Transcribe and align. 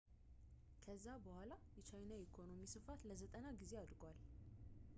ከዛ 0.83 1.05
በኋላ 1.25 1.51
የቻይና 1.77 2.11
የኢኮኖሚ 2.17 2.63
ስፋት 2.73 3.03
ለ90 3.11 3.53
ጊዜ 3.61 3.73
አድጓል 3.83 4.17